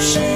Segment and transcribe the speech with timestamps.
[0.00, 0.29] 是